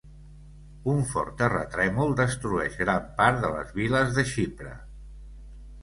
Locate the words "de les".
3.45-3.79